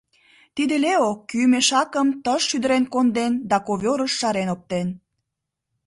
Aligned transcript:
Тиде 0.55 0.75
Лео 0.85 1.09
кӱ 1.29 1.39
мешакым 1.51 2.07
тыш 2.23 2.41
шӱдырен 2.49 2.83
конден 2.93 3.33
да 3.49 3.57
ковёрыш 3.67 4.11
шарен 4.19 4.49
оптен. 4.55 4.87